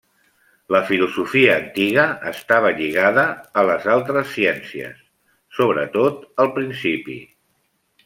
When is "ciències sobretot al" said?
4.41-6.55